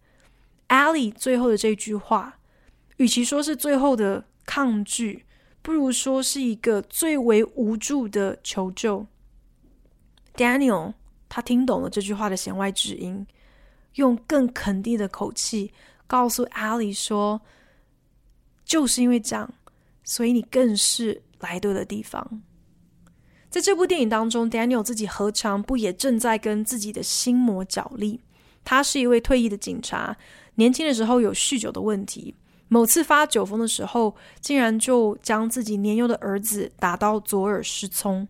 [0.69, 2.39] Allie 最后的这句话，
[2.99, 5.26] 与其说是最后的抗拒，
[5.67, 9.05] 不如说是一个最为无助的求救。
[10.37, 10.95] Daniel
[11.29, 13.27] 他听懂了这句话的弦外之音，
[13.95, 15.73] 用更肯定的口气
[16.07, 17.41] 告诉 Ali 说
[18.65, 19.53] ：“就是因为这样，
[20.05, 22.43] 所以你更是来对的地方。”
[23.51, 28.21] 在这部电影当中，Daniel 自己何尝不也正在跟自己的心魔角力？
[28.63, 30.17] 他是一位退役的警察，
[30.55, 32.37] 年轻的时候有酗酒的问题，
[32.69, 38.27] 某次发酒疯的时候，竟然就将自己年幼的儿子打到左耳失聪。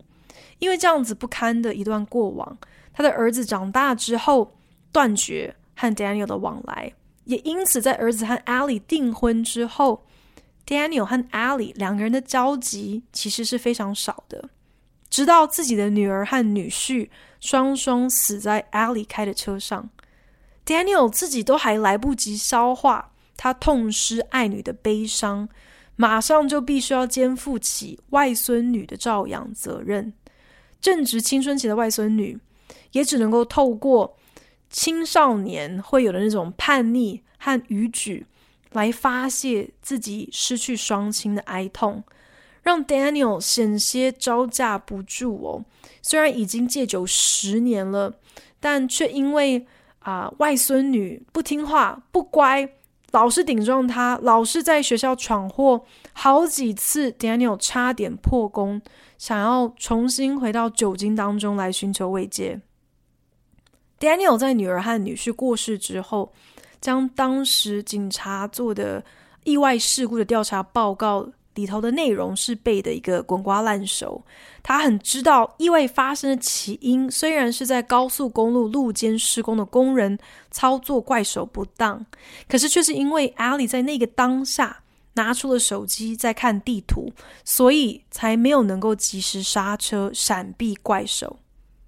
[0.59, 2.57] 因为这样子不堪的一段过往，
[2.93, 4.55] 他的儿子长大之后
[4.91, 6.93] 断绝和 Daniel 的往来，
[7.25, 10.05] 也因此在儿子和 Ali 订婚之后
[10.65, 14.49] ，Daniel 和 Ali 两个人的交集其实是非常少的。
[15.09, 19.89] 直到自己的女儿和女婿双双死在 Ali 开的车上
[20.65, 25.47] ，Daniel 自己都还来不及消化他痛失爱女的悲伤，
[25.95, 30.11] 马上就必须要肩负起外孙女的照养责任。
[30.81, 32.37] 正值青春期的外孙女，
[32.91, 34.17] 也只能够透过
[34.69, 38.25] 青少年会有的那种叛逆和逾矩，
[38.73, 42.03] 来发泄自己失去双亲的哀痛。
[42.63, 45.63] 让 Daniel 险些招架不住哦。
[46.01, 48.13] 虽然已经戒酒十年了，
[48.59, 49.65] 但却因为
[49.99, 52.69] 啊、外孙女不听话、不乖，
[53.11, 58.81] 老是顶撞他，老是在学校闯祸，好几次 Daniel 差点破功，
[59.17, 62.61] 想要重新回到酒精当中来寻求慰藉。
[63.99, 66.33] Daniel 在女儿和女婿过世之后，
[66.81, 69.03] 将当时警察做的
[69.43, 71.29] 意外事故的调查报告。
[71.57, 74.23] 里头的内容是背的一个滚瓜烂熟，
[74.61, 80.17] 他很知道意外发生的起因，虽然是在高速公路路肩施工的工人
[80.51, 82.05] 操作怪手不当，
[82.47, 84.83] 可是却是因为阿里在那个当下
[85.15, 87.11] 拿出了手机在看地图，
[87.43, 91.39] 所以才没有能够及时刹车闪避怪手。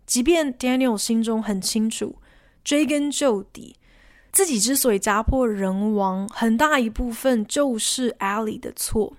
[0.07, 2.15] 即便 Daniel 心中很清楚，
[2.63, 3.75] 追根究底，
[4.31, 9.13] 自己之所以家破人亡，很大一部分就是 Ali 的错。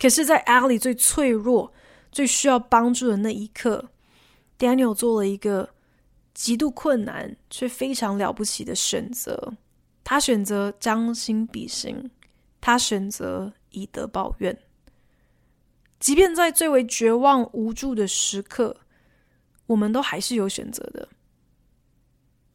[0.00, 1.72] 可是，在 Ali 最脆弱、
[2.12, 3.90] 最需要帮助的那一刻
[4.56, 5.70] ，Daniel 做了一个
[6.32, 9.54] 极度困难却非常了不起的选择。
[10.04, 12.10] 他选择将心比心，
[12.60, 14.56] 他选择以德报怨。
[15.98, 18.76] 即便在最为绝望无助的时刻，
[19.66, 21.08] 我们都还是有选择的。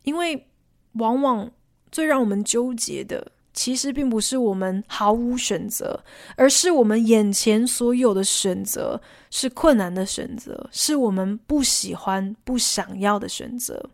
[0.03, 0.49] 因为
[0.93, 1.51] 往往
[1.91, 3.34] 最让我们纠结的。
[3.54, 6.04] 其实并不是我们毫无选择，
[6.36, 13.89] 而是我们眼前所有的选择是困难的选择，是我们不喜欢、不想要的选择。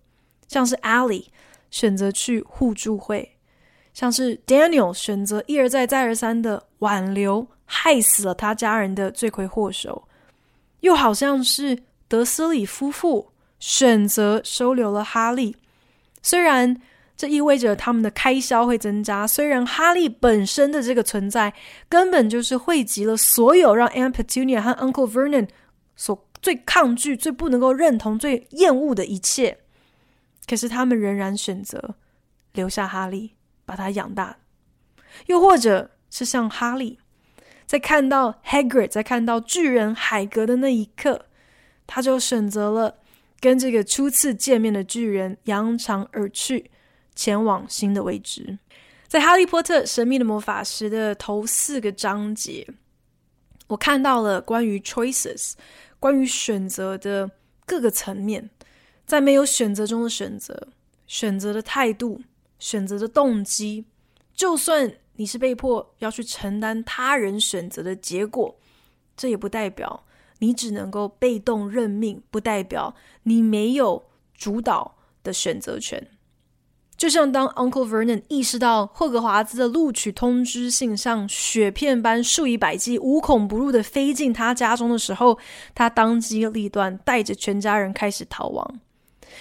[0.47, 1.25] 像是 Allie
[1.71, 3.35] 选择去互助会，
[3.93, 10.07] 像是 Daniel 选择一而再、再而三的挽留，害死了他家人的罪魁祸首，
[10.79, 15.57] 又好像是德斯里夫妇选择收留了哈利，
[16.23, 16.81] 虽然。
[17.19, 19.27] 这意味着他们的开销会增加。
[19.27, 21.53] 虽然哈利本身的这个存在
[21.89, 25.49] 根本就是汇集了所有让 Aunt Petunia 和 Uncle Vernon
[25.97, 29.57] 所最抗拒、最不能够认同、最厌恶的一切，
[30.47, 31.95] 可是他们仍然选择
[32.53, 34.37] 留下哈利，把他养大。
[35.25, 36.99] 又或者是像哈利，
[37.65, 41.25] 在看到 Hagrid，在看到巨人海格的那一刻，
[41.85, 42.95] 他就选择了
[43.41, 46.71] 跟这个初次见面的巨人扬长而去。
[47.15, 48.57] 前往新的未知，
[49.07, 52.67] 在《哈利波特：神秘的魔法师》的头四个章节，
[53.67, 55.53] 我看到了关于 choices，
[55.99, 57.29] 关于选择的
[57.65, 58.49] 各个层面，
[59.05, 60.69] 在没有选择中的选择、
[61.07, 62.21] 选择的态度、
[62.57, 63.85] 选择的动机，
[64.33, 68.57] 就算你是被迫要去承担他人选择的结果，
[69.17, 70.05] 这也不代表
[70.39, 76.07] 你只能够被动认命，不代表你没有主导的选择权。
[76.99, 85.39] 就像当 Uncle Vernon 意识到霍格华兹的录取通知信像雪片般数以百计、无孔不入的飞进他家中的时候，
[85.73, 88.79] 他当机立断，带着全家人开始逃亡。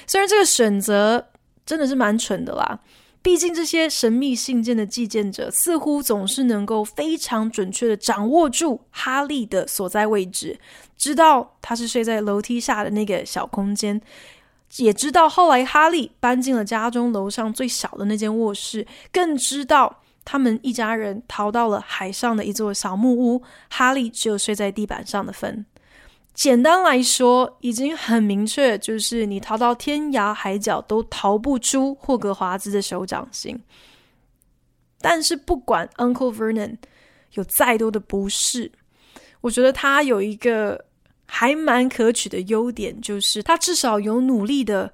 [0.06, 1.30] 虽然这个选择
[1.66, 2.78] 真的是蛮蠢的啦，
[3.22, 10.60] 毕竟这些神秘信件的寄件者似乎总是能够非常准确地掌握住哈利的所在位置，
[10.96, 14.00] 知道他是睡在楼梯下的那个小空间。
[14.76, 25.64] 也知道后来哈利搬进了家中楼上最小的那间卧室，更知道他们一家人逃到了海上的一座小木屋，哈利只有睡在地板上的份。
[26.34, 33.58] 简单来说，已经很明确，就是你逃到天涯海角都逃不出霍格华兹的手掌心。
[35.00, 36.76] 但是不管 Uncle Vernon
[37.32, 38.70] 有再多的不适，
[39.40, 40.87] 我觉得他有一个。
[41.30, 44.90] 还蛮可取的优点就是，他至少有努力的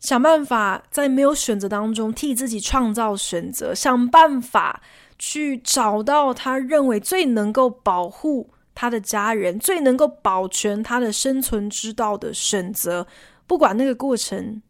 [0.00, 4.82] 想办法，在没有选择当中替自己创造选择，想办法
[5.20, 13.06] 去找到他认为最能够保护他的家人、最能够保全他的生存之道的选择。
[13.46, 14.60] 不管那个过程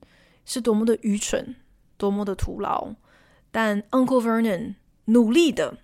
[0.44, 1.56] 是多么的愚蠢、
[1.96, 2.90] 多么的徒劳，
[3.50, 4.74] 但 Uncle Vernon
[5.06, 5.78] 努力的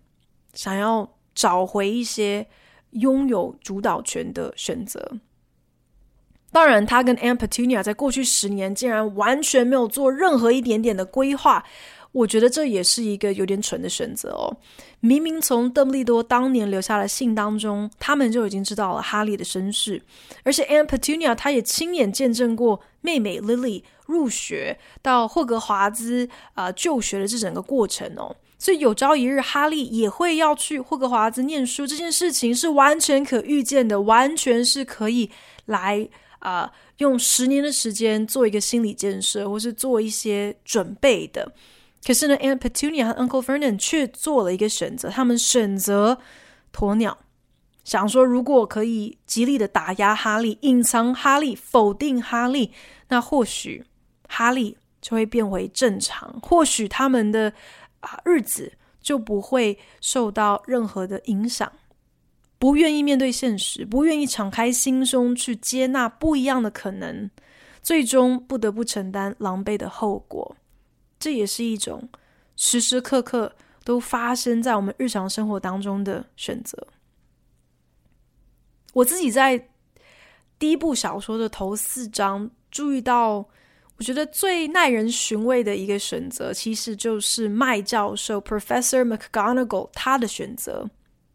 [0.53, 2.47] 想要找回一些。
[2.95, 5.19] 拥有主导权的选择。
[6.51, 11.65] 当然，他跟 Aunt Petunia 在过去十年竟然完全没有做任何一点点的规划，
[12.13, 14.57] 我觉得这也是一个有点蠢的选择哦。
[15.01, 20.01] 明明从邓布利多当年留下的信当中，他们就已经知道了哈利的身世，
[20.45, 28.37] 而且 Aunt Petunia 他也亲眼见证过妹妹 Lily 入学到霍格华兹啊、就学的这整个过程哦。
[28.57, 35.31] 所以有朝一日，哈利也会要去霍格华兹念书，这件事情是完全可预见的，完全是可以
[35.67, 41.53] 来啊、用十年的时间做一个心理建设，或是做一些准备的。
[42.07, 46.19] 可是呢，Aunt Petunia 和 Uncle Vernon 却做了一个选择，他们选择
[46.73, 47.19] 鸵鸟，
[47.83, 52.71] 想说如果可以极力的打压哈利，隐藏哈利，否定哈利，
[53.09, 53.85] 那或许
[54.29, 57.53] 哈利就会变回正常，或许他们的。
[58.05, 61.71] 啊，日子就不会受到任何的影响。
[62.59, 67.31] 不愿意面对现实，不愿意敞开心胸去接纳不一样的可能，
[67.83, 70.57] 最终不得不承担狼狈的后果。
[71.19, 72.09] 这也是一种
[72.57, 76.87] 时时刻刻都发生在我们日常生活当中的选择。
[78.93, 79.69] 我自己在
[80.59, 83.47] 第一部小说的头四章注意到。
[83.97, 90.89] 我觉得最耐人寻味的一个选择，其实就是麦教授 （Professor McGonagall） 他的选择。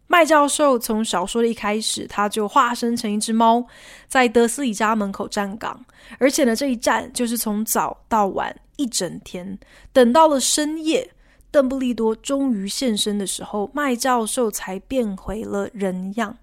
[0.07, 3.65] 麦教授从小说的一开始，他就化身成一只猫，
[4.07, 5.85] 在德斯里家门口站岗，
[6.17, 9.57] 而且呢，这一站就是从早到晚一整天。
[9.93, 11.09] 等到了深夜，
[11.51, 16.37] 邓布利多终于现身的时候，麦教授才变回了人样。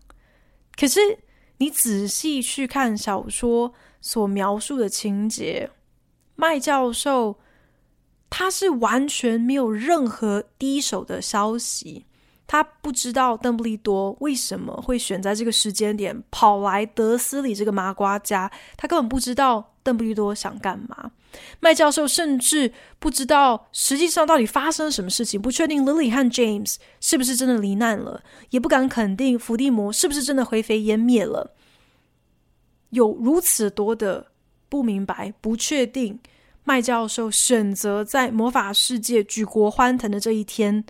[0.76, 1.00] 可是
[1.58, 5.68] 你仔细去看小说所描述的情节。
[6.36, 7.38] 麦教授，
[8.30, 12.04] 他是完全没有任何第一手的消息，
[12.46, 21.10] 他不知道邓布利多为什么会选在这个时间点跑来德斯里这个麻瓜家，他根本不知道邓布利多想干嘛。
[21.60, 31.54] 麦教授甚至不知道实际上到底发生了什么事情，不确定 Lily 和 James 是不是真的罹难了，也不敢肯定伏地魔是不是真的灰飞烟灭了。
[32.90, 34.32] 有如此多的。
[34.68, 36.18] 不明白、不确定，
[36.64, 40.84] 麦教授选择在魔法世界举国欢腾的这一天，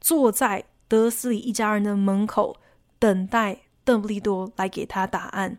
[0.00, 2.56] 坐在德斯里一家人的门口，
[2.98, 5.58] 等待邓布利多来给他答案。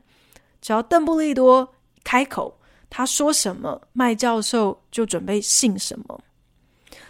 [0.62, 2.60] 只要邓布利多开口，
[2.90, 6.20] 他说什么，麦教授就准备信什么。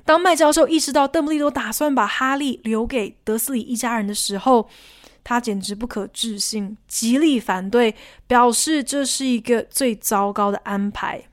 [0.03, 4.68] 当麦教授意识到邓布利多打算把哈利留给德斯里一家人的时候，
[5.23, 7.95] 他简直不可置信，极力反对，
[8.27, 11.25] 表示这是一个最糟糕的安排。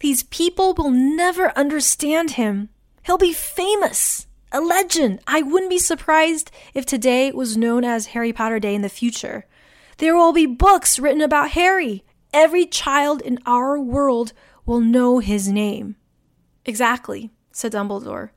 [0.00, 2.68] These people will never understand him.
[3.06, 5.20] He'll be famous, a legend.
[5.24, 9.44] I wouldn't be surprised if today was known as Harry Potter Day in the future.
[9.96, 12.04] There will be books written about Harry.
[12.32, 14.32] Every child in our world
[14.66, 15.96] will know his name.
[16.66, 18.30] Exactly, said Dumbledore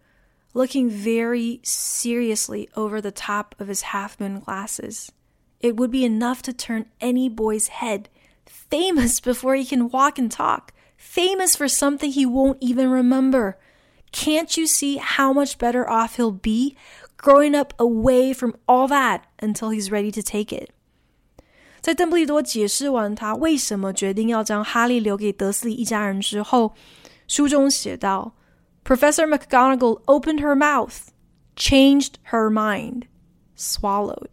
[0.54, 5.12] looking very seriously over the top of his half moon glasses.
[5.60, 8.10] It would be enough to turn any boy's head
[8.46, 13.58] famous before he can walk and talk, famous for something he won't even remember.
[14.12, 16.76] Can't you see how much better off he'll be
[17.18, 20.72] growing up away from all that until he's ready to take it?
[21.82, 26.74] 在邓布利多解释完他为什么决定要将哈利留给德斯里一家人之后，
[27.28, 28.34] 书中写道
[28.85, 31.09] ：Professor McGonagall opened her mouth,
[31.57, 33.03] changed her mind,
[33.57, 34.31] swallowed。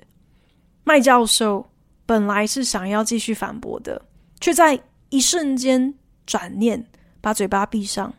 [0.84, 1.70] 麦教授
[2.06, 4.02] 本来是想要继续反驳的，
[4.40, 4.80] 却在
[5.10, 5.94] 一瞬间
[6.26, 6.86] 转念，
[7.22, 8.14] 把嘴巴闭上，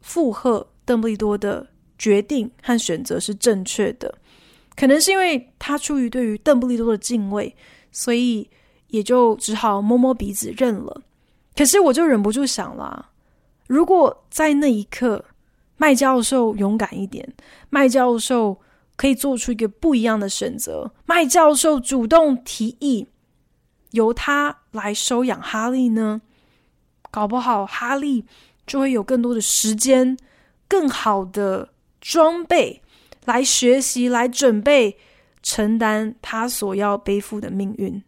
[0.00, 1.66] 附和邓布利多的
[1.98, 4.14] 决定和选择是正确的。
[4.76, 7.54] 可能是因为他出于对于邓布利多的敬畏，
[7.90, 8.48] 所以。
[8.88, 11.02] 也就只好摸摸鼻子认了。
[11.56, 13.10] 可是我就忍不住想了，
[13.66, 15.24] 如果在那一刻，
[15.76, 17.32] 麦教授勇敢一点，
[17.70, 18.60] 麦教授
[18.96, 23.08] 可以做出一个不一样的选择，麦教授主动提议
[23.90, 26.20] 由他来收养哈利呢？
[27.10, 28.24] 搞不好哈利
[28.66, 30.16] 就会有更多的时间、
[30.66, 31.68] 更好的
[32.00, 32.82] 装备
[33.24, 34.96] 来学习、来准备
[35.42, 38.02] 承担他所要背负的命运。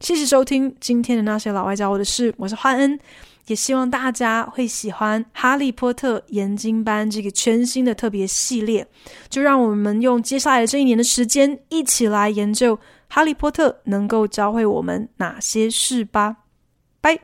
[0.00, 2.98] 谢谢收听今天的那些老外教我的事，我是焕恩，
[3.46, 8.86] 也希望大家会喜欢《哈利波特研经班》这个全新的特别系列。
[9.28, 12.78] 就让我们用接下来这一年的时间，一起来研究
[13.08, 16.36] 哈利波特能够教会我们哪些事吧。
[17.00, 17.18] 拜。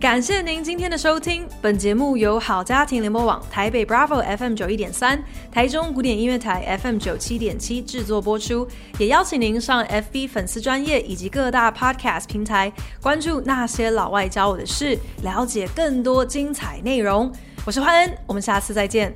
[0.00, 1.44] 感谢您今天的收听。
[1.60, 5.20] 本节目由好家庭联播网、台北 Bravo FM 九一点三、
[5.50, 8.64] 台中古典音乐台 FM 九七点七制作播出。
[8.96, 12.72] 也邀请您上 FB 粉丝专业以及各大 Podcast 平台
[13.02, 17.32] 关注那些老外教我的事，了解更多精彩内容。
[17.66, 19.12] 我是欢恩，我们下次再见。